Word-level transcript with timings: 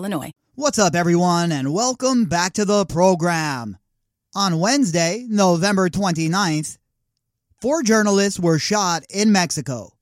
Illinois. 0.00 0.30
What's 0.54 0.78
up, 0.78 0.94
everyone, 0.94 1.52
and 1.52 1.74
welcome 1.74 2.24
back 2.24 2.54
to 2.54 2.64
the 2.64 2.86
program. 2.86 3.76
On 4.34 4.58
Wednesday, 4.58 5.26
November 5.28 5.90
29th, 5.90 6.78
four 7.60 7.82
journalists 7.82 8.40
were 8.40 8.58
shot 8.58 9.04
in 9.10 9.30
Mexico. 9.30 9.92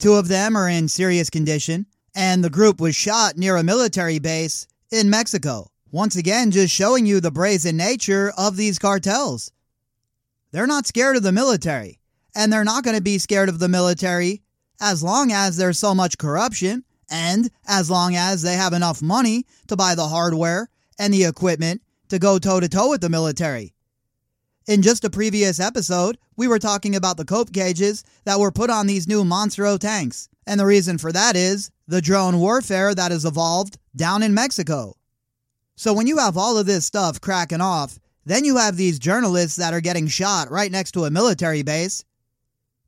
Two 0.00 0.14
of 0.14 0.26
them 0.26 0.56
are 0.56 0.68
in 0.68 0.88
serious 0.88 1.30
condition, 1.30 1.86
and 2.12 2.42
the 2.42 2.50
group 2.50 2.80
was 2.80 2.96
shot 2.96 3.36
near 3.36 3.54
a 3.54 3.62
military 3.62 4.18
base 4.18 4.66
in 4.90 5.10
Mexico. 5.10 5.70
Once 5.92 6.16
again, 6.16 6.50
just 6.50 6.74
showing 6.74 7.06
you 7.06 7.20
the 7.20 7.30
brazen 7.30 7.76
nature 7.76 8.32
of 8.36 8.56
these 8.56 8.80
cartels. 8.80 9.52
They're 10.50 10.66
not 10.66 10.88
scared 10.88 11.16
of 11.16 11.22
the 11.22 11.30
military, 11.30 12.00
and 12.34 12.52
they're 12.52 12.64
not 12.64 12.82
going 12.82 12.96
to 12.96 13.02
be 13.02 13.18
scared 13.18 13.48
of 13.48 13.60
the 13.60 13.68
military 13.68 14.42
as 14.80 15.04
long 15.04 15.30
as 15.30 15.56
there's 15.56 15.78
so 15.78 15.94
much 15.94 16.18
corruption 16.18 16.82
and 17.10 17.50
as 17.66 17.90
long 17.90 18.16
as 18.16 18.42
they 18.42 18.54
have 18.54 18.72
enough 18.72 19.02
money 19.02 19.46
to 19.68 19.76
buy 19.76 19.94
the 19.94 20.08
hardware 20.08 20.68
and 20.98 21.12
the 21.12 21.24
equipment 21.24 21.82
to 22.08 22.18
go 22.18 22.38
toe 22.38 22.60
to 22.60 22.68
toe 22.68 22.90
with 22.90 23.00
the 23.00 23.08
military. 23.08 23.74
In 24.66 24.82
just 24.82 25.04
a 25.04 25.10
previous 25.10 25.60
episode, 25.60 26.18
we 26.36 26.48
were 26.48 26.58
talking 26.58 26.96
about 26.96 27.16
the 27.16 27.24
cope 27.24 27.52
cages 27.52 28.04
that 28.24 28.40
were 28.40 28.50
put 28.50 28.68
on 28.68 28.86
these 28.86 29.06
new 29.06 29.22
Monstro 29.22 29.78
tanks. 29.78 30.28
And 30.46 30.58
the 30.58 30.66
reason 30.66 30.98
for 30.98 31.12
that 31.12 31.36
is 31.36 31.70
the 31.86 32.00
drone 32.00 32.38
warfare 32.38 32.94
that 32.94 33.12
has 33.12 33.24
evolved 33.24 33.78
down 33.94 34.22
in 34.22 34.34
Mexico. 34.34 34.96
So 35.76 35.92
when 35.92 36.06
you 36.06 36.18
have 36.18 36.36
all 36.36 36.58
of 36.58 36.66
this 36.66 36.84
stuff 36.84 37.20
cracking 37.20 37.60
off, 37.60 37.98
then 38.24 38.44
you 38.44 38.56
have 38.56 38.76
these 38.76 38.98
journalists 38.98 39.56
that 39.56 39.72
are 39.72 39.80
getting 39.80 40.08
shot 40.08 40.50
right 40.50 40.72
next 40.72 40.92
to 40.92 41.04
a 41.04 41.10
military 41.10 41.62
base. 41.62 42.04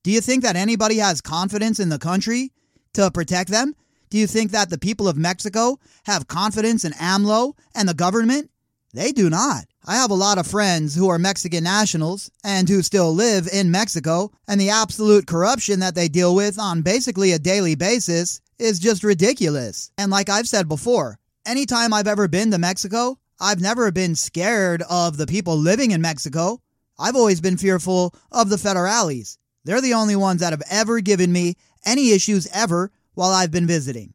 Do 0.02 0.10
you 0.10 0.20
think 0.20 0.42
that 0.42 0.56
anybody 0.56 0.96
has 0.96 1.20
confidence 1.20 1.78
in 1.78 1.90
the 1.90 1.98
country 1.98 2.52
to 2.94 3.10
protect 3.10 3.50
them? 3.50 3.74
Do 4.10 4.18
you 4.18 4.26
think 4.26 4.52
that 4.52 4.70
the 4.70 4.78
people 4.78 5.06
of 5.06 5.16
Mexico 5.16 5.78
have 6.04 6.28
confidence 6.28 6.84
in 6.84 6.92
AMLO 6.92 7.54
and 7.74 7.88
the 7.88 7.94
government? 7.94 8.50
They 8.94 9.12
do 9.12 9.28
not. 9.28 9.66
I 9.86 9.96
have 9.96 10.10
a 10.10 10.14
lot 10.14 10.38
of 10.38 10.46
friends 10.46 10.94
who 10.94 11.08
are 11.08 11.18
Mexican 11.18 11.64
nationals 11.64 12.30
and 12.42 12.68
who 12.68 12.82
still 12.82 13.14
live 13.14 13.46
in 13.52 13.70
Mexico, 13.70 14.30
and 14.46 14.60
the 14.60 14.70
absolute 14.70 15.26
corruption 15.26 15.80
that 15.80 15.94
they 15.94 16.08
deal 16.08 16.34
with 16.34 16.58
on 16.58 16.82
basically 16.82 17.32
a 17.32 17.38
daily 17.38 17.74
basis 17.74 18.40
is 18.58 18.78
just 18.78 19.04
ridiculous. 19.04 19.90
And 19.98 20.10
like 20.10 20.28
I've 20.30 20.48
said 20.48 20.68
before, 20.68 21.18
anytime 21.44 21.92
I've 21.92 22.06
ever 22.06 22.28
been 22.28 22.50
to 22.50 22.58
Mexico, 22.58 23.18
I've 23.40 23.60
never 23.60 23.92
been 23.92 24.14
scared 24.14 24.82
of 24.88 25.16
the 25.16 25.26
people 25.26 25.56
living 25.56 25.90
in 25.90 26.00
Mexico. 26.00 26.60
I've 26.98 27.16
always 27.16 27.40
been 27.40 27.56
fearful 27.56 28.14
of 28.32 28.48
the 28.48 28.56
federales. 28.56 29.36
They're 29.64 29.80
the 29.82 29.94
only 29.94 30.16
ones 30.16 30.40
that 30.40 30.52
have 30.52 30.62
ever 30.70 31.00
given 31.00 31.30
me 31.30 31.56
any 31.84 32.10
issues 32.10 32.48
ever 32.52 32.90
while 33.18 33.32
I've 33.32 33.50
been 33.50 33.66
visiting. 33.66 34.14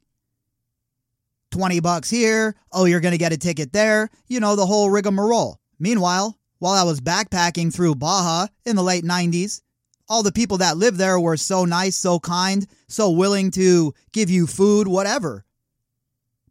20 1.51 1.81
bucks 1.81 2.09
here, 2.09 2.55
oh, 2.71 2.85
you're 2.85 3.01
going 3.01 3.11
to 3.11 3.17
get 3.17 3.33
a 3.33 3.37
ticket 3.37 3.73
there, 3.73 4.09
you 4.27 4.39
know, 4.39 4.55
the 4.55 4.65
whole 4.65 4.89
rigmarole. 4.89 5.59
Meanwhile, 5.77 6.39
while 6.59 6.71
I 6.71 6.83
was 6.83 7.01
backpacking 7.01 7.73
through 7.73 7.95
Baja 7.95 8.47
in 8.65 8.77
the 8.77 8.81
late 8.81 9.03
90s, 9.03 9.61
all 10.07 10.23
the 10.23 10.31
people 10.31 10.59
that 10.59 10.77
lived 10.77 10.95
there 10.95 11.19
were 11.19 11.35
so 11.35 11.65
nice, 11.65 11.97
so 11.97 12.17
kind, 12.17 12.65
so 12.87 13.11
willing 13.11 13.51
to 13.51 13.93
give 14.13 14.29
you 14.29 14.47
food, 14.47 14.87
whatever. 14.87 15.43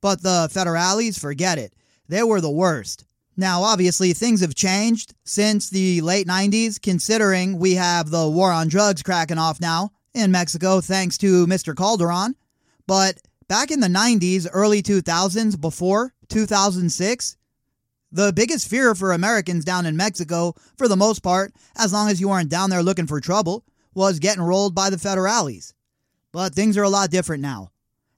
But 0.02 0.22
the 0.22 0.50
federales, 0.52 1.18
forget 1.18 1.56
it. 1.56 1.72
They 2.08 2.22
were 2.22 2.42
the 2.42 2.50
worst. 2.50 3.06
Now, 3.34 3.62
obviously, 3.62 4.12
things 4.12 4.42
have 4.42 4.54
changed 4.54 5.14
since 5.24 5.70
the 5.70 6.02
late 6.02 6.26
90s, 6.26 6.78
considering 6.82 7.58
we 7.58 7.76
have 7.76 8.10
the 8.10 8.28
war 8.28 8.52
on 8.52 8.68
drugs 8.68 9.02
cracking 9.02 9.38
off 9.38 9.58
now 9.58 9.92
in 10.14 10.30
Mexico, 10.30 10.82
thanks 10.82 11.16
to 11.18 11.46
Mr. 11.46 11.74
Calderon. 11.74 12.34
But 12.86 13.20
back 13.48 13.70
in 13.70 13.80
the 13.80 13.88
90s, 13.88 14.48
early 14.52 14.82
2000s, 14.82 15.60
before 15.60 16.14
2006, 16.28 17.36
the 18.10 18.32
biggest 18.32 18.68
fear 18.68 18.94
for 18.94 19.12
Americans 19.12 19.64
down 19.64 19.86
in 19.86 19.96
Mexico, 19.96 20.54
for 20.76 20.86
the 20.86 20.96
most 20.96 21.22
part, 21.22 21.54
as 21.76 21.92
long 21.92 22.10
as 22.10 22.20
you 22.20 22.28
weren't 22.28 22.50
down 22.50 22.70
there 22.70 22.82
looking 22.82 23.06
for 23.06 23.20
trouble, 23.20 23.64
was 23.94 24.18
getting 24.18 24.42
rolled 24.42 24.74
by 24.74 24.90
the 24.90 24.96
federales. 24.96 25.72
But 26.32 26.54
things 26.54 26.76
are 26.76 26.82
a 26.82 26.90
lot 26.90 27.10
different 27.10 27.42
now. 27.42 27.70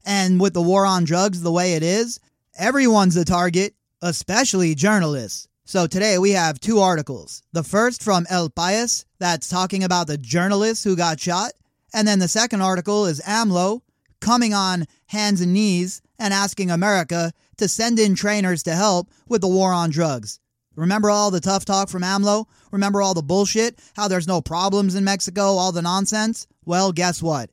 And 0.04 0.40
with 0.40 0.52
the 0.52 0.62
war 0.62 0.84
on 0.84 1.04
drugs 1.04 1.42
the 1.42 1.52
way 1.52 1.74
it 1.74 1.82
is, 1.82 2.20
everyone's 2.56 3.16
a 3.16 3.24
target, 3.24 3.74
especially 4.02 4.74
journalists. 4.74 5.48
So 5.64 5.86
today 5.86 6.18
we 6.18 6.32
have 6.32 6.60
two 6.60 6.80
articles. 6.80 7.42
The 7.52 7.62
first 7.64 8.02
from 8.02 8.26
El 8.28 8.50
País 8.50 9.04
that's 9.18 9.48
talking 9.48 9.82
about 9.82 10.08
the 10.08 10.18
journalists 10.18 10.84
who 10.84 10.94
got 10.94 11.18
shot, 11.18 11.52
and 11.94 12.06
then 12.06 12.18
the 12.18 12.28
second 12.28 12.60
article 12.60 13.06
is 13.06 13.20
AMLO 13.22 13.80
coming 14.24 14.54
on 14.54 14.86
hands 15.06 15.42
and 15.42 15.52
knees 15.52 16.00
and 16.18 16.32
asking 16.32 16.70
America 16.70 17.30
to 17.58 17.68
send 17.68 17.98
in 17.98 18.14
trainers 18.14 18.62
to 18.62 18.74
help 18.74 19.10
with 19.28 19.42
the 19.42 19.48
war 19.48 19.72
on 19.72 19.90
drugs. 19.90 20.40
Remember 20.76 21.10
all 21.10 21.30
the 21.30 21.40
tough 21.40 21.66
talk 21.66 21.90
from 21.90 22.02
AMLO? 22.02 22.46
Remember 22.72 23.02
all 23.02 23.12
the 23.12 23.22
bullshit? 23.22 23.78
How 23.94 24.08
there's 24.08 24.26
no 24.26 24.40
problems 24.40 24.94
in 24.94 25.04
Mexico? 25.04 25.42
All 25.42 25.72
the 25.72 25.82
nonsense? 25.82 26.46
Well, 26.64 26.90
guess 26.90 27.22
what? 27.22 27.50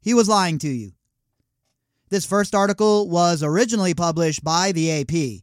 He 0.00 0.14
was 0.14 0.28
lying 0.28 0.58
to 0.58 0.68
you. 0.68 0.92
This 2.08 2.24
first 2.24 2.54
article 2.54 3.08
was 3.08 3.42
originally 3.42 3.92
published 3.92 4.44
by 4.44 4.70
the 4.70 4.92
AP. 4.92 5.42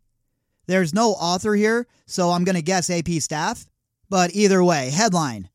There's 0.65 0.93
no 0.93 1.11
author 1.11 1.55
here, 1.55 1.87
so 2.05 2.31
I'm 2.31 2.45
going 2.45 2.55
to 2.55 2.61
guess 2.61 2.89
AP 2.89 3.09
staff. 3.19 3.65
But 4.09 4.31
either 4.33 4.63
way, 4.63 4.91
headline 4.91 5.49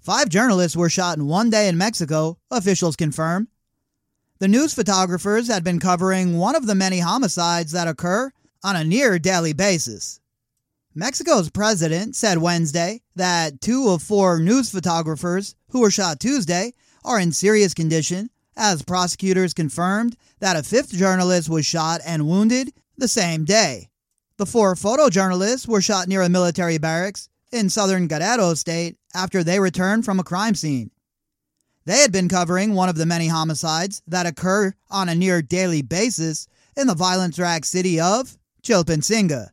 Five 0.00 0.28
journalists 0.28 0.76
were 0.76 0.88
shot 0.88 1.18
in 1.18 1.26
one 1.26 1.50
day 1.50 1.68
in 1.68 1.76
Mexico, 1.76 2.38
officials 2.50 2.96
confirm. 2.96 3.48
The 4.40 4.46
news 4.46 4.72
photographers 4.72 5.48
had 5.48 5.64
been 5.64 5.80
covering 5.80 6.38
one 6.38 6.54
of 6.54 6.66
the 6.66 6.76
many 6.76 7.00
homicides 7.00 7.72
that 7.72 7.88
occur 7.88 8.30
on 8.62 8.76
a 8.76 8.84
near 8.84 9.18
daily 9.18 9.52
basis. 9.52 10.20
Mexico's 10.94 11.50
president 11.50 12.14
said 12.14 12.38
Wednesday 12.38 13.02
that 13.16 13.60
two 13.60 13.88
of 13.88 14.00
four 14.00 14.38
news 14.38 14.70
photographers 14.70 15.56
who 15.70 15.80
were 15.80 15.90
shot 15.90 16.20
Tuesday 16.20 16.72
are 17.04 17.18
in 17.18 17.32
serious 17.32 17.74
condition, 17.74 18.30
as 18.56 18.82
prosecutors 18.82 19.54
confirmed 19.54 20.16
that 20.38 20.56
a 20.56 20.62
fifth 20.62 20.92
journalist 20.92 21.48
was 21.48 21.66
shot 21.66 22.00
and 22.06 22.28
wounded 22.28 22.72
the 22.96 23.08
same 23.08 23.44
day. 23.44 23.88
The 24.36 24.46
four 24.46 24.76
photojournalists 24.76 25.66
were 25.66 25.80
shot 25.80 26.06
near 26.06 26.22
a 26.22 26.28
military 26.28 26.78
barracks 26.78 27.28
in 27.50 27.70
southern 27.70 28.06
Guerrero 28.06 28.54
state 28.54 28.98
after 29.14 29.42
they 29.42 29.58
returned 29.58 30.04
from 30.04 30.20
a 30.20 30.24
crime 30.24 30.54
scene. 30.54 30.92
They 31.88 32.00
had 32.00 32.12
been 32.12 32.28
covering 32.28 32.74
one 32.74 32.90
of 32.90 32.96
the 32.96 33.06
many 33.06 33.28
homicides 33.28 34.02
that 34.08 34.26
occur 34.26 34.74
on 34.90 35.08
a 35.08 35.14
near 35.14 35.40
daily 35.40 35.80
basis 35.80 36.46
in 36.76 36.86
the 36.86 36.94
violence 36.94 37.38
racked 37.38 37.64
city 37.64 37.98
of 37.98 38.36
Chilpancingo. 38.62 39.46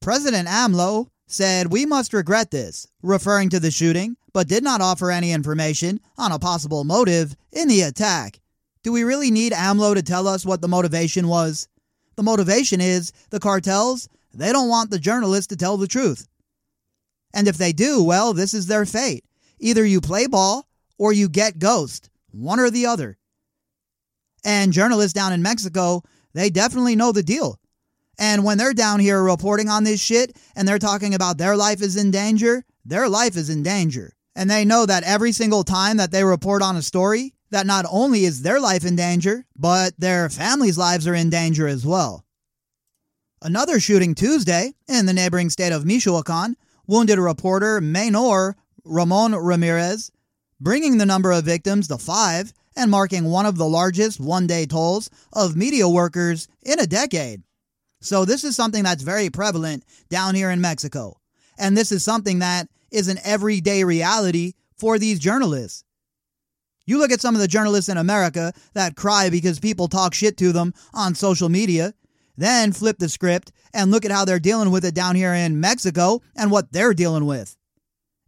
President 0.00 0.48
AMLO 0.48 1.08
said, 1.26 1.70
We 1.70 1.84
must 1.84 2.14
regret 2.14 2.50
this, 2.50 2.86
referring 3.02 3.50
to 3.50 3.60
the 3.60 3.70
shooting, 3.70 4.16
but 4.32 4.48
did 4.48 4.64
not 4.64 4.80
offer 4.80 5.10
any 5.10 5.32
information 5.32 6.00
on 6.16 6.32
a 6.32 6.38
possible 6.38 6.82
motive 6.82 7.36
in 7.52 7.68
the 7.68 7.82
attack. 7.82 8.40
Do 8.82 8.90
we 8.90 9.04
really 9.04 9.30
need 9.30 9.52
AMLO 9.52 9.94
to 9.94 10.02
tell 10.02 10.26
us 10.26 10.46
what 10.46 10.62
the 10.62 10.66
motivation 10.66 11.28
was? 11.28 11.68
The 12.16 12.22
motivation 12.22 12.80
is 12.80 13.12
the 13.28 13.38
cartels, 13.38 14.08
they 14.32 14.50
don't 14.50 14.70
want 14.70 14.90
the 14.90 14.98
journalists 14.98 15.48
to 15.48 15.56
tell 15.56 15.76
the 15.76 15.86
truth. 15.86 16.26
And 17.34 17.46
if 17.48 17.58
they 17.58 17.74
do, 17.74 18.02
well, 18.02 18.32
this 18.32 18.54
is 18.54 18.66
their 18.66 18.86
fate. 18.86 19.26
Either 19.58 19.84
you 19.84 20.00
play 20.00 20.26
ball 20.26 20.66
or 20.98 21.12
you 21.12 21.28
get 21.28 21.58
ghost, 21.58 22.10
one 22.30 22.60
or 22.60 22.70
the 22.70 22.86
other. 22.86 23.18
And 24.44 24.72
journalists 24.72 25.12
down 25.12 25.32
in 25.32 25.42
Mexico, 25.42 26.02
they 26.34 26.50
definitely 26.50 26.96
know 26.96 27.12
the 27.12 27.22
deal. 27.22 27.58
And 28.18 28.44
when 28.44 28.58
they're 28.58 28.74
down 28.74 29.00
here 29.00 29.22
reporting 29.22 29.68
on 29.68 29.84
this 29.84 30.00
shit 30.00 30.36
and 30.54 30.66
they're 30.66 30.78
talking 30.78 31.14
about 31.14 31.38
their 31.38 31.56
life 31.56 31.82
is 31.82 31.96
in 31.96 32.10
danger, 32.10 32.64
their 32.84 33.08
life 33.08 33.36
is 33.36 33.48
in 33.50 33.62
danger. 33.62 34.14
And 34.34 34.50
they 34.50 34.64
know 34.64 34.86
that 34.86 35.04
every 35.04 35.32
single 35.32 35.64
time 35.64 35.98
that 35.98 36.10
they 36.10 36.24
report 36.24 36.62
on 36.62 36.76
a 36.76 36.82
story, 36.82 37.34
that 37.50 37.66
not 37.66 37.84
only 37.90 38.24
is 38.24 38.42
their 38.42 38.60
life 38.60 38.84
in 38.84 38.96
danger, 38.96 39.44
but 39.56 39.92
their 39.98 40.28
families' 40.30 40.78
lives 40.78 41.06
are 41.06 41.14
in 41.14 41.30
danger 41.30 41.68
as 41.68 41.84
well. 41.84 42.24
Another 43.42 43.78
shooting 43.80 44.14
Tuesday 44.14 44.72
in 44.88 45.06
the 45.06 45.12
neighboring 45.12 45.50
state 45.50 45.72
of 45.72 45.84
Michoacan 45.84 46.56
wounded 46.86 47.18
reporter, 47.18 47.80
Maynor 47.80 48.54
Ramon 48.84 49.34
Ramirez, 49.34 50.10
bringing 50.62 50.98
the 50.98 51.06
number 51.06 51.32
of 51.32 51.44
victims 51.44 51.88
to 51.88 51.98
five 51.98 52.52
and 52.76 52.90
marking 52.90 53.24
one 53.24 53.46
of 53.46 53.58
the 53.58 53.68
largest 53.68 54.20
one 54.20 54.46
day 54.46 54.64
tolls 54.64 55.10
of 55.32 55.56
media 55.56 55.88
workers 55.88 56.48
in 56.62 56.78
a 56.78 56.86
decade. 56.86 57.42
So, 58.00 58.24
this 58.24 58.44
is 58.44 58.56
something 58.56 58.82
that's 58.82 59.02
very 59.02 59.28
prevalent 59.28 59.84
down 60.08 60.34
here 60.34 60.50
in 60.50 60.60
Mexico. 60.60 61.20
And 61.58 61.76
this 61.76 61.92
is 61.92 62.02
something 62.02 62.38
that 62.38 62.68
is 62.90 63.08
an 63.08 63.18
everyday 63.24 63.84
reality 63.84 64.54
for 64.76 64.98
these 64.98 65.18
journalists. 65.18 65.84
You 66.84 66.98
look 66.98 67.12
at 67.12 67.20
some 67.20 67.34
of 67.34 67.40
the 67.40 67.48
journalists 67.48 67.88
in 67.88 67.96
America 67.96 68.52
that 68.74 68.96
cry 68.96 69.30
because 69.30 69.60
people 69.60 69.86
talk 69.86 70.14
shit 70.14 70.36
to 70.38 70.52
them 70.52 70.74
on 70.92 71.14
social 71.14 71.48
media, 71.48 71.94
then 72.36 72.72
flip 72.72 72.98
the 72.98 73.08
script 73.08 73.52
and 73.72 73.90
look 73.90 74.04
at 74.04 74.10
how 74.10 74.24
they're 74.24 74.40
dealing 74.40 74.70
with 74.70 74.84
it 74.84 74.94
down 74.94 75.14
here 75.14 75.32
in 75.32 75.60
Mexico 75.60 76.20
and 76.34 76.50
what 76.50 76.72
they're 76.72 76.94
dealing 76.94 77.26
with. 77.26 77.56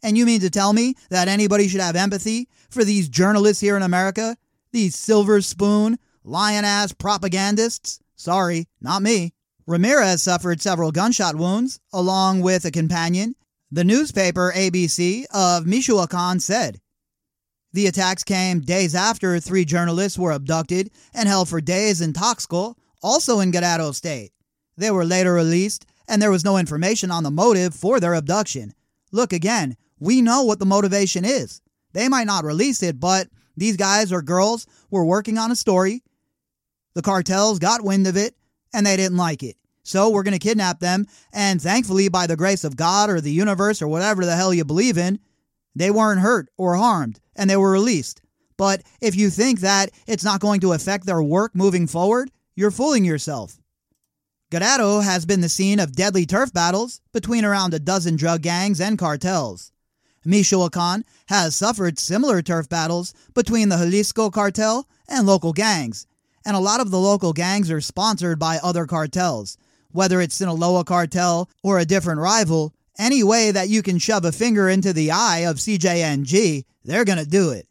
And 0.04 0.18
you 0.18 0.26
mean 0.26 0.40
to 0.40 0.50
tell 0.50 0.74
me 0.74 0.96
that 1.08 1.28
anybody 1.28 1.66
should 1.66 1.80
have 1.80 1.96
empathy 1.96 2.46
for 2.68 2.84
these 2.84 3.08
journalists 3.08 3.62
here 3.62 3.74
in 3.74 3.82
America? 3.82 4.36
These 4.70 4.96
silver 4.96 5.40
spoon, 5.40 5.98
lion 6.22 6.66
ass 6.66 6.92
propagandists? 6.92 8.00
Sorry, 8.14 8.68
not 8.82 9.00
me. 9.00 9.32
Ramirez 9.66 10.22
suffered 10.22 10.60
several 10.60 10.92
gunshot 10.92 11.36
wounds, 11.36 11.80
along 11.90 12.42
with 12.42 12.66
a 12.66 12.70
companion. 12.70 13.34
The 13.70 13.82
newspaper 13.82 14.52
ABC 14.54 15.24
of 15.32 15.66
Michoacan 15.66 16.38
said. 16.38 16.82
The 17.72 17.86
attacks 17.86 18.24
came 18.24 18.60
days 18.60 18.94
after 18.94 19.40
three 19.40 19.64
journalists 19.64 20.18
were 20.18 20.32
abducted 20.32 20.90
and 21.14 21.30
held 21.30 21.48
for 21.48 21.62
days 21.62 22.02
in 22.02 22.12
Taxco, 22.12 22.76
also 23.02 23.40
in 23.40 23.50
Guerrero 23.50 23.92
State. 23.92 24.32
They 24.76 24.90
were 24.90 25.06
later 25.06 25.32
released, 25.32 25.86
and 26.06 26.20
there 26.20 26.30
was 26.30 26.44
no 26.44 26.58
information 26.58 27.10
on 27.10 27.22
the 27.22 27.30
motive 27.30 27.74
for 27.74 28.00
their 28.00 28.12
abduction. 28.12 28.74
Look 29.10 29.32
again, 29.32 29.78
we 29.98 30.22
know 30.22 30.44
what 30.44 30.58
the 30.58 30.66
motivation 30.66 31.24
is. 31.24 31.60
They 31.92 32.08
might 32.08 32.26
not 32.26 32.44
release 32.44 32.82
it, 32.82 32.98
but 32.98 33.28
these 33.56 33.76
guys 33.76 34.12
or 34.12 34.22
girls 34.22 34.66
were 34.90 35.04
working 35.04 35.38
on 35.38 35.50
a 35.50 35.56
story. 35.56 36.02
The 36.94 37.02
cartels 37.02 37.58
got 37.58 37.84
wind 37.84 38.06
of 38.06 38.16
it, 38.16 38.34
and 38.72 38.84
they 38.84 38.96
didn't 38.96 39.16
like 39.16 39.42
it. 39.42 39.56
So 39.82 40.08
we're 40.10 40.22
going 40.22 40.32
to 40.32 40.38
kidnap 40.38 40.80
them, 40.80 41.06
and 41.32 41.60
thankfully, 41.60 42.08
by 42.08 42.26
the 42.26 42.36
grace 42.36 42.64
of 42.64 42.76
God 42.76 43.10
or 43.10 43.20
the 43.20 43.30
universe 43.30 43.82
or 43.82 43.88
whatever 43.88 44.24
the 44.24 44.34
hell 44.34 44.54
you 44.54 44.64
believe 44.64 44.96
in, 44.96 45.20
they 45.74 45.90
weren't 45.90 46.20
hurt 46.20 46.48
or 46.56 46.76
harmed, 46.76 47.20
and 47.36 47.50
they 47.50 47.56
were 47.56 47.70
released. 47.70 48.22
But 48.56 48.82
if 49.00 49.14
you 49.14 49.30
think 49.30 49.60
that 49.60 49.90
it's 50.06 50.24
not 50.24 50.40
going 50.40 50.60
to 50.60 50.72
affect 50.72 51.06
their 51.06 51.22
work 51.22 51.54
moving 51.54 51.86
forward, 51.86 52.30
you're 52.56 52.70
fooling 52.70 53.04
yourself. 53.04 53.58
Guerrero 54.50 55.00
has 55.00 55.26
been 55.26 55.40
the 55.40 55.48
scene 55.48 55.80
of 55.80 55.96
deadly 55.96 56.24
turf 56.26 56.52
battles 56.52 57.00
between 57.12 57.44
around 57.44 57.74
a 57.74 57.78
dozen 57.78 58.16
drug 58.16 58.42
gangs 58.42 58.80
and 58.80 58.98
cartels. 58.98 59.72
Michoacan 60.24 61.04
has 61.26 61.54
suffered 61.54 61.98
similar 61.98 62.42
turf 62.42 62.68
battles 62.68 63.14
between 63.34 63.68
the 63.68 63.76
Jalisco 63.76 64.30
cartel 64.30 64.88
and 65.08 65.26
local 65.26 65.52
gangs, 65.52 66.06
and 66.44 66.56
a 66.56 66.60
lot 66.60 66.80
of 66.80 66.90
the 66.90 66.98
local 66.98 67.32
gangs 67.32 67.70
are 67.70 67.80
sponsored 67.80 68.38
by 68.38 68.58
other 68.58 68.86
cartels. 68.86 69.56
Whether 69.92 70.20
it's 70.20 70.34
Sinaloa 70.34 70.84
cartel 70.84 71.48
or 71.62 71.78
a 71.78 71.84
different 71.84 72.20
rival, 72.20 72.74
any 72.98 73.22
way 73.22 73.50
that 73.50 73.68
you 73.68 73.82
can 73.82 73.98
shove 73.98 74.24
a 74.24 74.32
finger 74.32 74.68
into 74.68 74.92
the 74.92 75.10
eye 75.10 75.40
of 75.40 75.56
CJNG, 75.56 76.64
they're 76.84 77.04
going 77.04 77.18
to 77.18 77.26
do 77.26 77.50
it. 77.50 77.68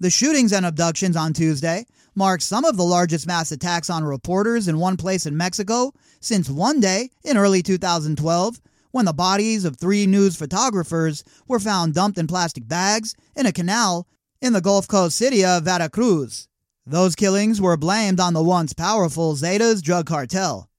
The 0.00 0.10
shootings 0.10 0.52
and 0.52 0.66
abductions 0.66 1.16
on 1.16 1.32
Tuesday 1.32 1.86
mark 2.14 2.40
some 2.40 2.64
of 2.64 2.76
the 2.76 2.84
largest 2.84 3.26
mass 3.26 3.52
attacks 3.52 3.90
on 3.90 4.04
reporters 4.04 4.68
in 4.68 4.78
one 4.78 4.96
place 4.96 5.26
in 5.26 5.36
Mexico 5.36 5.92
since 6.20 6.48
one 6.48 6.80
day 6.80 7.10
in 7.22 7.36
early 7.36 7.62
2012 7.62 8.60
when 8.94 9.06
the 9.06 9.12
bodies 9.12 9.64
of 9.64 9.76
three 9.76 10.06
news 10.06 10.36
photographers 10.36 11.24
were 11.48 11.58
found 11.58 11.92
dumped 11.92 12.16
in 12.16 12.28
plastic 12.28 12.68
bags 12.68 13.16
in 13.34 13.44
a 13.44 13.50
canal 13.50 14.06
in 14.40 14.52
the 14.52 14.60
Gulf 14.60 14.86
Coast 14.86 15.16
city 15.16 15.44
of 15.44 15.64
Veracruz. 15.64 16.46
Those 16.86 17.16
killings 17.16 17.60
were 17.60 17.76
blamed 17.76 18.20
on 18.20 18.34
the 18.34 18.42
once 18.42 18.72
powerful 18.72 19.34
Zetas 19.34 19.82
drug 19.82 20.06
cartel. 20.06 20.70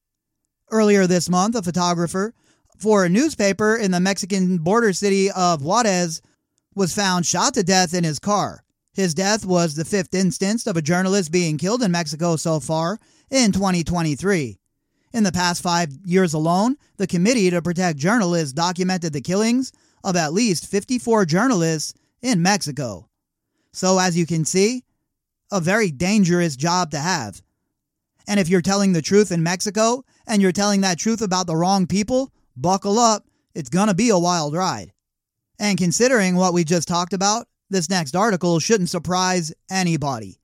Earlier 0.71 1.07
this 1.07 1.27
month, 1.27 1.56
a 1.56 1.62
photographer 1.62 2.33
for 2.77 3.03
a 3.03 3.09
newspaper 3.09 3.75
in 3.75 3.91
the 3.91 4.00
Mexican 4.00 4.59
border 4.59 4.94
city 4.94 5.29
of 5.29 5.62
Juarez 5.62 6.21
was 6.73 6.95
found 6.95 7.25
shot 7.25 7.53
to 7.56 7.63
death 7.63 7.94
in 7.94 8.06
his 8.06 8.19
car. 8.19 8.63
His 8.94 9.13
death 9.13 9.45
was 9.45 9.75
the 9.75 9.83
fifth 9.83 10.15
instance 10.15 10.65
of 10.67 10.77
a 10.77 10.81
journalist 10.81 11.33
being 11.33 11.57
killed 11.57 11.83
in 11.83 11.91
Mexico 11.91 12.38
so 12.38 12.62
far 12.62 12.97
in 13.29 13.51
2023. 13.51 14.57
In 15.15 15.23
the 15.23 15.31
past 15.31 15.63
five 15.63 15.94
years 16.03 16.33
alone, 16.33 16.75
the 16.97 17.07
Committee 17.07 17.50
to 17.50 17.62
Protect 17.62 17.97
Journalists 17.97 18.51
documented 18.51 19.13
the 19.13 19.21
killings 19.21 19.71
of 20.03 20.17
at 20.17 20.33
least 20.33 20.69
54 20.69 21.23
journalists 21.23 21.94
in 22.21 22.41
Mexico. 22.41 23.07
So, 23.71 23.97
as 23.97 24.17
you 24.17 24.25
can 24.25 24.44
see, 24.44 24.83
a 25.53 25.62
very 25.62 25.89
dangerous 25.89 26.57
job 26.57 26.91
to 26.91 27.00
have. 27.00 27.41
And 28.27 28.41
if 28.41 28.50
you're 28.50 28.62
telling 28.62 28.91
the 28.91 29.01
truth 29.01 29.31
in 29.31 29.41
Mexico 29.41 30.03
and 30.27 30.41
you're 30.41 30.51
telling 30.51 30.81
that 30.81 31.00
truth 31.00 31.21
about 31.21 31.47
the 31.47 31.56
wrong 31.56 31.88
people, 31.88 32.33
buckle 32.57 33.00
up, 33.00 33.25
it's 33.53 33.69
gonna 33.69 33.94
be 33.94 34.09
a 34.09 34.19
wild 34.19 34.53
ride. 34.53 34.91
And 35.57 35.77
considering 35.77 36.35
what 36.35 36.53
we 36.53 36.65
just 36.65 36.89
talked 36.89 37.13
about, 37.13 37.47
this 37.69 37.89
next 37.89 38.17
article 38.17 38.59
shouldn't 38.59 38.89
surprise 38.89 39.53
anybody. 39.69 40.41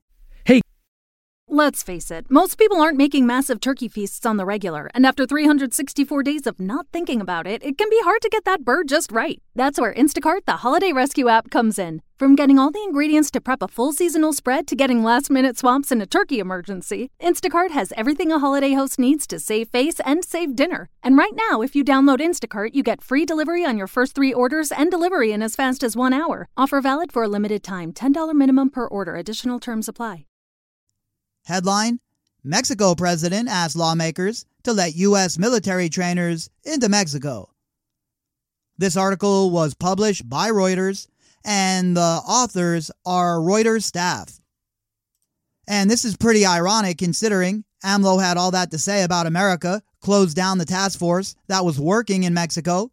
Let's 1.54 1.82
face 1.82 2.10
it, 2.10 2.30
most 2.30 2.56
people 2.56 2.80
aren't 2.80 2.96
making 2.96 3.26
massive 3.26 3.60
turkey 3.60 3.86
feasts 3.86 4.24
on 4.24 4.38
the 4.38 4.46
regular, 4.46 4.88
and 4.94 5.04
after 5.04 5.26
364 5.26 6.22
days 6.22 6.46
of 6.46 6.58
not 6.58 6.86
thinking 6.94 7.20
about 7.20 7.46
it, 7.46 7.62
it 7.62 7.76
can 7.76 7.90
be 7.90 8.00
hard 8.04 8.22
to 8.22 8.30
get 8.30 8.46
that 8.46 8.64
bird 8.64 8.88
just 8.88 9.12
right. 9.12 9.38
That's 9.54 9.78
where 9.78 9.92
Instacart, 9.92 10.46
the 10.46 10.56
holiday 10.56 10.92
rescue 10.92 11.28
app, 11.28 11.50
comes 11.50 11.78
in. 11.78 12.00
From 12.16 12.36
getting 12.36 12.58
all 12.58 12.70
the 12.70 12.82
ingredients 12.82 13.30
to 13.32 13.40
prep 13.42 13.60
a 13.60 13.68
full 13.68 13.92
seasonal 13.92 14.32
spread 14.32 14.66
to 14.68 14.74
getting 14.74 15.02
last 15.02 15.28
minute 15.28 15.58
swaps 15.58 15.92
in 15.92 16.00
a 16.00 16.06
turkey 16.06 16.38
emergency, 16.38 17.10
Instacart 17.20 17.72
has 17.72 17.92
everything 17.98 18.32
a 18.32 18.38
holiday 18.38 18.72
host 18.72 18.98
needs 18.98 19.26
to 19.26 19.38
save 19.38 19.68
face 19.68 20.00
and 20.06 20.24
save 20.24 20.56
dinner. 20.56 20.88
And 21.02 21.18
right 21.18 21.34
now, 21.50 21.60
if 21.60 21.76
you 21.76 21.84
download 21.84 22.20
Instacart, 22.20 22.70
you 22.72 22.82
get 22.82 23.02
free 23.02 23.26
delivery 23.26 23.62
on 23.62 23.76
your 23.76 23.86
first 23.86 24.14
three 24.14 24.32
orders 24.32 24.72
and 24.72 24.90
delivery 24.90 25.32
in 25.32 25.42
as 25.42 25.54
fast 25.54 25.82
as 25.82 25.94
one 25.94 26.14
hour. 26.14 26.48
Offer 26.56 26.80
valid 26.80 27.12
for 27.12 27.24
a 27.24 27.28
limited 27.28 27.62
time 27.62 27.92
$10 27.92 28.32
minimum 28.34 28.70
per 28.70 28.86
order, 28.86 29.16
additional 29.16 29.60
terms 29.60 29.86
apply. 29.86 30.24
Headline 31.44 32.00
Mexico 32.44 32.94
president 32.94 33.48
asks 33.48 33.76
lawmakers 33.76 34.46
to 34.64 34.72
let 34.72 34.96
U.S. 34.96 35.38
military 35.38 35.88
trainers 35.88 36.50
into 36.64 36.88
Mexico. 36.88 37.50
This 38.78 38.96
article 38.96 39.50
was 39.50 39.74
published 39.74 40.28
by 40.28 40.50
Reuters, 40.50 41.06
and 41.44 41.96
the 41.96 42.00
authors 42.00 42.90
are 43.06 43.38
Reuters 43.38 43.84
staff. 43.84 44.40
And 45.68 45.90
this 45.90 46.04
is 46.04 46.16
pretty 46.16 46.44
ironic 46.44 46.98
considering 46.98 47.64
AMLO 47.84 48.20
had 48.22 48.36
all 48.36 48.50
that 48.52 48.70
to 48.70 48.78
say 48.78 49.02
about 49.02 49.26
America, 49.26 49.82
closed 50.00 50.36
down 50.36 50.58
the 50.58 50.64
task 50.64 50.98
force 50.98 51.36
that 51.48 51.64
was 51.64 51.78
working 51.78 52.24
in 52.24 52.34
Mexico, 52.34 52.90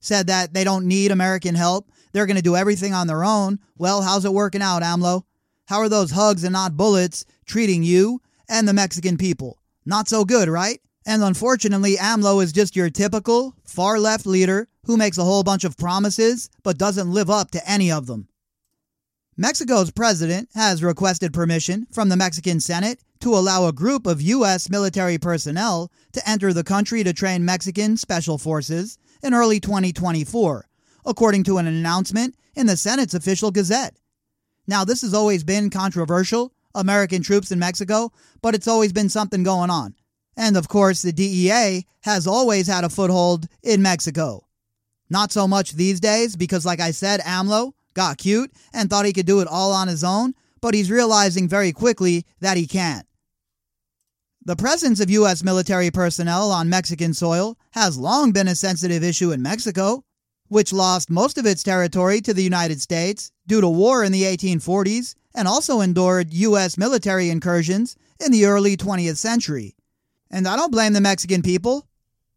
said 0.00 0.26
that 0.26 0.52
they 0.52 0.64
don't 0.64 0.86
need 0.86 1.10
American 1.10 1.54
help, 1.54 1.90
they're 2.12 2.26
going 2.26 2.36
to 2.36 2.42
do 2.42 2.56
everything 2.56 2.94
on 2.94 3.06
their 3.06 3.24
own. 3.24 3.58
Well, 3.76 4.02
how's 4.02 4.24
it 4.24 4.32
working 4.32 4.62
out, 4.62 4.82
AMLO? 4.82 5.24
How 5.66 5.78
are 5.78 5.88
those 5.88 6.12
hugs 6.12 6.44
and 6.44 6.52
not 6.52 6.76
bullets 6.76 7.26
treating 7.46 7.82
you 7.82 8.20
and 8.48 8.66
the 8.66 8.72
Mexican 8.72 9.16
people? 9.16 9.58
Not 9.84 10.08
so 10.08 10.24
good, 10.24 10.48
right? 10.48 10.80
And 11.06 11.22
unfortunately, 11.22 11.96
AMLO 11.96 12.42
is 12.42 12.52
just 12.52 12.74
your 12.74 12.90
typical 12.90 13.54
far 13.64 13.98
left 14.00 14.26
leader 14.26 14.68
who 14.84 14.96
makes 14.96 15.18
a 15.18 15.24
whole 15.24 15.44
bunch 15.44 15.64
of 15.64 15.76
promises 15.76 16.50
but 16.62 16.78
doesn't 16.78 17.12
live 17.12 17.30
up 17.30 17.52
to 17.52 17.70
any 17.70 17.90
of 17.90 18.06
them. 18.06 18.28
Mexico's 19.36 19.90
president 19.90 20.48
has 20.54 20.82
requested 20.82 21.32
permission 21.32 21.86
from 21.92 22.08
the 22.08 22.16
Mexican 22.16 22.58
Senate 22.58 23.00
to 23.20 23.34
allow 23.34 23.66
a 23.66 23.72
group 23.72 24.06
of 24.06 24.22
U.S. 24.22 24.70
military 24.70 25.18
personnel 25.18 25.92
to 26.12 26.28
enter 26.28 26.52
the 26.52 26.64
country 26.64 27.04
to 27.04 27.12
train 27.12 27.44
Mexican 27.44 27.96
special 27.96 28.38
forces 28.38 28.98
in 29.22 29.34
early 29.34 29.60
2024, 29.60 30.66
according 31.04 31.44
to 31.44 31.58
an 31.58 31.66
announcement 31.66 32.34
in 32.54 32.66
the 32.66 32.76
Senate's 32.76 33.14
official 33.14 33.50
gazette. 33.50 33.96
Now, 34.66 34.84
this 34.84 35.02
has 35.02 35.14
always 35.14 35.44
been 35.44 35.70
controversial, 35.70 36.52
American 36.76 37.22
troops 37.22 37.50
in 37.50 37.58
Mexico, 37.58 38.12
but 38.42 38.54
it's 38.54 38.68
always 38.68 38.92
been 38.92 39.08
something 39.08 39.42
going 39.42 39.70
on. 39.70 39.94
And 40.36 40.56
of 40.56 40.68
course, 40.68 41.02
the 41.02 41.12
DEA 41.12 41.86
has 42.02 42.26
always 42.26 42.66
had 42.66 42.84
a 42.84 42.88
foothold 42.88 43.48
in 43.62 43.82
Mexico. 43.82 44.46
Not 45.08 45.32
so 45.32 45.48
much 45.48 45.72
these 45.72 45.98
days 45.98 46.36
because, 46.36 46.66
like 46.66 46.80
I 46.80 46.90
said, 46.90 47.20
AMLO 47.20 47.72
got 47.94 48.18
cute 48.18 48.52
and 48.72 48.90
thought 48.90 49.06
he 49.06 49.12
could 49.12 49.26
do 49.26 49.40
it 49.40 49.48
all 49.48 49.72
on 49.72 49.88
his 49.88 50.04
own, 50.04 50.34
but 50.60 50.74
he's 50.74 50.90
realizing 50.90 51.48
very 51.48 51.72
quickly 51.72 52.24
that 52.40 52.56
he 52.56 52.66
can't. 52.66 53.06
The 54.44 54.56
presence 54.56 55.00
of 55.00 55.10
U.S. 55.10 55.42
military 55.42 55.90
personnel 55.90 56.52
on 56.52 56.68
Mexican 56.68 57.14
soil 57.14 57.58
has 57.72 57.98
long 57.98 58.30
been 58.30 58.46
a 58.46 58.54
sensitive 58.54 59.02
issue 59.02 59.32
in 59.32 59.42
Mexico, 59.42 60.04
which 60.48 60.72
lost 60.72 61.10
most 61.10 61.38
of 61.38 61.46
its 61.46 61.62
territory 61.62 62.20
to 62.20 62.32
the 62.32 62.44
United 62.44 62.80
States 62.80 63.32
due 63.48 63.60
to 63.60 63.68
war 63.68 64.04
in 64.04 64.12
the 64.12 64.22
1840s 64.22 65.14
and 65.36 65.46
also 65.46 65.80
endured 65.80 66.32
U.S. 66.32 66.78
military 66.78 67.30
incursions 67.30 67.94
in 68.18 68.32
the 68.32 68.46
early 68.46 68.76
20th 68.76 69.18
century. 69.18 69.76
And 70.30 70.48
I 70.48 70.56
don't 70.56 70.72
blame 70.72 70.94
the 70.94 71.00
Mexican 71.00 71.42
people. 71.42 71.86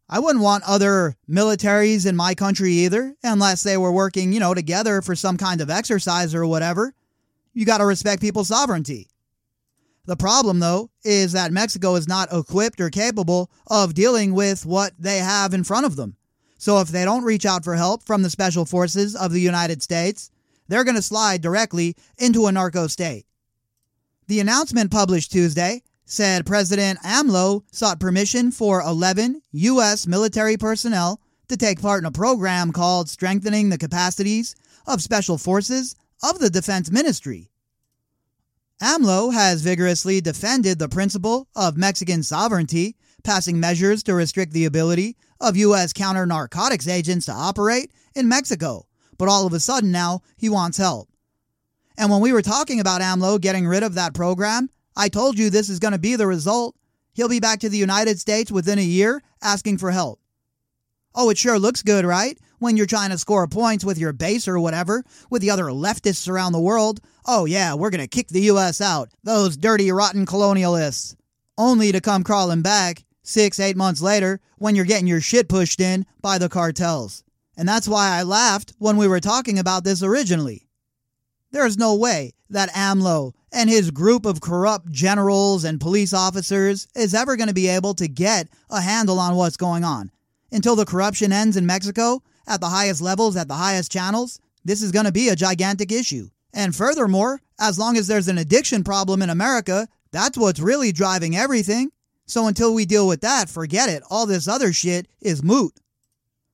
I 0.08 0.18
wouldn't 0.18 0.44
want 0.44 0.64
other 0.64 1.16
militaries 1.28 2.06
in 2.06 2.14
my 2.14 2.34
country 2.34 2.72
either, 2.72 3.16
unless 3.22 3.62
they 3.62 3.76
were 3.76 3.90
working, 3.90 4.32
you 4.32 4.40
know, 4.40 4.54
together 4.54 5.00
for 5.02 5.16
some 5.16 5.36
kind 5.36 5.60
of 5.60 5.70
exercise 5.70 6.34
or 6.34 6.46
whatever. 6.46 6.94
You 7.54 7.64
got 7.64 7.78
to 7.78 7.86
respect 7.86 8.20
people's 8.20 8.48
sovereignty. 8.48 9.08
The 10.06 10.16
problem, 10.16 10.58
though, 10.60 10.90
is 11.04 11.32
that 11.32 11.52
Mexico 11.52 11.94
is 11.94 12.08
not 12.08 12.32
equipped 12.32 12.80
or 12.80 12.90
capable 12.90 13.50
of 13.68 13.94
dealing 13.94 14.34
with 14.34 14.66
what 14.66 14.92
they 14.98 15.18
have 15.18 15.54
in 15.54 15.64
front 15.64 15.86
of 15.86 15.96
them. 15.96 16.16
So 16.58 16.80
if 16.80 16.88
they 16.88 17.04
don't 17.04 17.24
reach 17.24 17.46
out 17.46 17.64
for 17.64 17.76
help 17.76 18.02
from 18.02 18.22
the 18.22 18.30
special 18.30 18.66
forces 18.66 19.16
of 19.16 19.32
the 19.32 19.40
United 19.40 19.82
States, 19.82 20.30
they're 20.70 20.84
going 20.84 20.96
to 20.96 21.02
slide 21.02 21.42
directly 21.42 21.96
into 22.16 22.46
a 22.46 22.52
narco 22.52 22.86
state. 22.86 23.26
The 24.28 24.40
announcement 24.40 24.90
published 24.90 25.32
Tuesday 25.32 25.82
said 26.04 26.46
President 26.46 26.98
AMLO 27.04 27.64
sought 27.72 28.00
permission 28.00 28.50
for 28.50 28.80
11 28.80 29.42
U.S. 29.52 30.06
military 30.06 30.56
personnel 30.56 31.20
to 31.48 31.56
take 31.56 31.82
part 31.82 32.02
in 32.02 32.06
a 32.06 32.12
program 32.12 32.72
called 32.72 33.08
Strengthening 33.08 33.68
the 33.68 33.78
Capacities 33.78 34.54
of 34.86 35.02
Special 35.02 35.38
Forces 35.38 35.96
of 36.22 36.38
the 36.38 36.50
Defense 36.50 36.90
Ministry. 36.90 37.50
AMLO 38.80 39.32
has 39.32 39.62
vigorously 39.62 40.20
defended 40.20 40.78
the 40.78 40.88
principle 40.88 41.48
of 41.54 41.76
Mexican 41.76 42.22
sovereignty, 42.22 42.96
passing 43.24 43.58
measures 43.58 44.02
to 44.04 44.14
restrict 44.14 44.52
the 44.52 44.64
ability 44.64 45.16
of 45.40 45.56
U.S. 45.56 45.92
counter 45.92 46.26
narcotics 46.26 46.86
agents 46.86 47.26
to 47.26 47.32
operate 47.32 47.90
in 48.14 48.28
Mexico. 48.28 48.86
But 49.20 49.28
all 49.28 49.46
of 49.46 49.52
a 49.52 49.60
sudden 49.60 49.92
now, 49.92 50.22
he 50.38 50.48
wants 50.48 50.78
help. 50.78 51.10
And 51.98 52.10
when 52.10 52.22
we 52.22 52.32
were 52.32 52.40
talking 52.40 52.80
about 52.80 53.02
AMLO 53.02 53.38
getting 53.38 53.66
rid 53.66 53.82
of 53.82 53.92
that 53.96 54.14
program, 54.14 54.70
I 54.96 55.10
told 55.10 55.38
you 55.38 55.50
this 55.50 55.68
is 55.68 55.78
going 55.78 55.92
to 55.92 55.98
be 55.98 56.16
the 56.16 56.26
result. 56.26 56.74
He'll 57.12 57.28
be 57.28 57.38
back 57.38 57.60
to 57.60 57.68
the 57.68 57.76
United 57.76 58.18
States 58.18 58.50
within 58.50 58.78
a 58.78 58.82
year 58.82 59.22
asking 59.42 59.76
for 59.76 59.90
help. 59.90 60.20
Oh, 61.14 61.28
it 61.28 61.36
sure 61.36 61.58
looks 61.58 61.82
good, 61.82 62.06
right? 62.06 62.38
When 62.60 62.78
you're 62.78 62.86
trying 62.86 63.10
to 63.10 63.18
score 63.18 63.46
points 63.46 63.84
with 63.84 63.98
your 63.98 64.14
base 64.14 64.48
or 64.48 64.58
whatever, 64.58 65.04
with 65.28 65.42
the 65.42 65.50
other 65.50 65.64
leftists 65.64 66.26
around 66.26 66.52
the 66.52 66.58
world. 66.58 67.02
Oh, 67.26 67.44
yeah, 67.44 67.74
we're 67.74 67.90
going 67.90 68.00
to 68.00 68.08
kick 68.08 68.28
the 68.28 68.44
U.S. 68.52 68.80
out. 68.80 69.10
Those 69.22 69.58
dirty, 69.58 69.92
rotten 69.92 70.24
colonialists. 70.24 71.14
Only 71.58 71.92
to 71.92 72.00
come 72.00 72.24
crawling 72.24 72.62
back 72.62 73.04
six, 73.22 73.60
eight 73.60 73.76
months 73.76 74.00
later 74.00 74.40
when 74.56 74.74
you're 74.74 74.86
getting 74.86 75.06
your 75.06 75.20
shit 75.20 75.46
pushed 75.46 75.78
in 75.78 76.06
by 76.22 76.38
the 76.38 76.48
cartels. 76.48 77.22
And 77.60 77.68
that's 77.68 77.86
why 77.86 78.16
I 78.16 78.22
laughed 78.22 78.72
when 78.78 78.96
we 78.96 79.06
were 79.06 79.20
talking 79.20 79.58
about 79.58 79.84
this 79.84 80.02
originally. 80.02 80.66
There's 81.50 81.76
no 81.76 81.94
way 81.94 82.32
that 82.48 82.70
AMLO 82.70 83.34
and 83.52 83.68
his 83.68 83.90
group 83.90 84.24
of 84.24 84.40
corrupt 84.40 84.90
generals 84.90 85.62
and 85.62 85.78
police 85.78 86.14
officers 86.14 86.88
is 86.96 87.12
ever 87.12 87.36
going 87.36 87.48
to 87.48 87.54
be 87.54 87.68
able 87.68 87.92
to 87.96 88.08
get 88.08 88.48
a 88.70 88.80
handle 88.80 89.18
on 89.18 89.36
what's 89.36 89.58
going 89.58 89.84
on. 89.84 90.10
Until 90.50 90.74
the 90.74 90.86
corruption 90.86 91.32
ends 91.34 91.54
in 91.54 91.66
Mexico, 91.66 92.22
at 92.46 92.62
the 92.62 92.70
highest 92.70 93.02
levels, 93.02 93.36
at 93.36 93.46
the 93.46 93.52
highest 93.52 93.92
channels, 93.92 94.40
this 94.64 94.80
is 94.80 94.90
going 94.90 95.04
to 95.04 95.12
be 95.12 95.28
a 95.28 95.36
gigantic 95.36 95.92
issue. 95.92 96.30
And 96.54 96.74
furthermore, 96.74 97.42
as 97.60 97.78
long 97.78 97.98
as 97.98 98.06
there's 98.06 98.28
an 98.28 98.38
addiction 98.38 98.84
problem 98.84 99.20
in 99.20 99.28
America, 99.28 99.86
that's 100.12 100.38
what's 100.38 100.60
really 100.60 100.92
driving 100.92 101.36
everything. 101.36 101.90
So 102.24 102.46
until 102.46 102.72
we 102.72 102.86
deal 102.86 103.06
with 103.06 103.20
that, 103.20 103.50
forget 103.50 103.90
it. 103.90 104.02
All 104.08 104.24
this 104.24 104.48
other 104.48 104.72
shit 104.72 105.08
is 105.20 105.42
moot. 105.42 105.74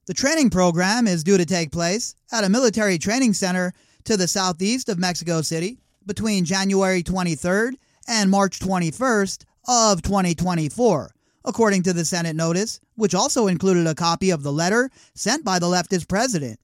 The 0.06 0.14
training 0.14 0.50
program 0.50 1.08
is 1.08 1.24
due 1.24 1.36
to 1.36 1.44
take 1.44 1.72
place 1.72 2.14
at 2.32 2.44
a 2.44 2.48
military 2.48 2.96
training 2.96 3.32
center 3.32 3.72
to 4.04 4.16
the 4.16 4.28
southeast 4.28 4.88
of 4.88 4.98
Mexico 4.98 5.42
City 5.42 5.78
between 6.06 6.44
January 6.44 7.02
23rd 7.02 7.72
and 8.06 8.30
March 8.30 8.60
21st 8.60 9.44
of 9.66 10.02
2024 10.02 11.10
according 11.46 11.82
to 11.84 11.92
the 11.92 12.04
Senate 12.04 12.36
notice, 12.36 12.80
which 12.96 13.14
also 13.14 13.46
included 13.46 13.86
a 13.86 13.94
copy 13.94 14.30
of 14.30 14.42
the 14.42 14.52
letter 14.52 14.90
sent 15.14 15.44
by 15.44 15.58
the 15.58 15.66
leftist 15.66 16.08
president. 16.08 16.58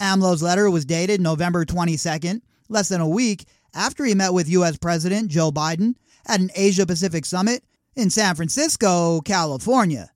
AMLO's 0.00 0.42
letter 0.42 0.70
was 0.70 0.84
dated 0.84 1.20
November 1.20 1.64
22nd, 1.64 2.42
less 2.68 2.88
than 2.88 3.00
a 3.00 3.08
week 3.08 3.46
after 3.74 4.04
he 4.04 4.14
met 4.14 4.32
with 4.32 4.48
U.S. 4.50 4.76
President 4.76 5.30
Joe 5.30 5.50
Biden 5.50 5.94
at 6.26 6.40
an 6.40 6.50
Asia 6.54 6.86
Pacific 6.86 7.24
summit 7.24 7.64
in 7.96 8.10
San 8.10 8.34
Francisco, 8.34 9.20
California. 9.22 10.10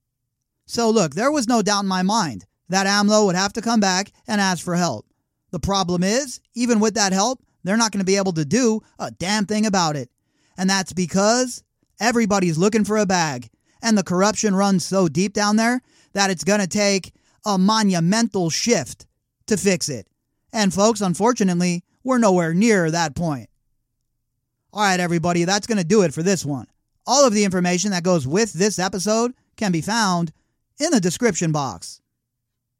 So, 0.66 0.90
look, 0.90 1.14
there 1.14 1.32
was 1.32 1.48
no 1.48 1.62
doubt 1.62 1.82
in 1.82 1.88
my 1.88 2.02
mind 2.02 2.46
that 2.68 2.86
AMLO 2.86 3.26
would 3.26 3.36
have 3.36 3.52
to 3.54 3.62
come 3.62 3.80
back 3.80 4.12
and 4.26 4.40
ask 4.40 4.64
for 4.64 4.74
help. 4.74 5.06
The 5.50 5.60
problem 5.60 6.02
is, 6.02 6.40
even 6.54 6.80
with 6.80 6.94
that 6.94 7.12
help, 7.12 7.42
they're 7.62 7.76
not 7.76 7.92
going 7.92 8.00
to 8.00 8.06
be 8.06 8.16
able 8.16 8.32
to 8.32 8.44
do 8.44 8.80
a 8.98 9.10
damn 9.10 9.46
thing 9.46 9.66
about 9.66 9.96
it. 9.96 10.10
And 10.56 10.68
that's 10.68 10.92
because 10.92 11.62
everybody's 12.00 12.58
looking 12.58 12.84
for 12.84 12.96
a 12.96 13.06
bag 13.06 13.48
and 13.82 13.96
the 13.96 14.02
corruption 14.02 14.54
runs 14.54 14.84
so 14.84 15.08
deep 15.08 15.34
down 15.34 15.56
there 15.56 15.80
that 16.14 16.30
it's 16.30 16.44
going 16.44 16.60
to 16.60 16.66
take 16.66 17.12
a 17.44 17.58
monumental 17.58 18.50
shift 18.50 19.06
to 19.46 19.56
fix 19.56 19.88
it. 19.88 20.08
And 20.52 20.72
folks, 20.72 21.00
unfortunately, 21.00 21.84
we're 22.02 22.18
nowhere 22.18 22.54
near 22.54 22.90
that 22.90 23.14
point. 23.14 23.48
All 24.72 24.82
right, 24.82 24.98
everybody, 24.98 25.44
that's 25.44 25.66
going 25.66 25.78
to 25.78 25.84
do 25.84 26.02
it 26.02 26.14
for 26.14 26.22
this 26.22 26.44
one. 26.44 26.66
All 27.06 27.26
of 27.26 27.34
the 27.34 27.44
information 27.44 27.90
that 27.90 28.02
goes 28.02 28.26
with 28.26 28.52
this 28.54 28.78
episode 28.78 29.34
can 29.56 29.70
be 29.70 29.82
found 29.82 30.32
in 30.78 30.90
the 30.90 31.00
description 31.00 31.52
box. 31.52 32.00